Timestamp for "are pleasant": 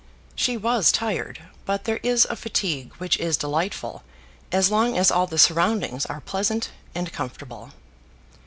6.07-6.71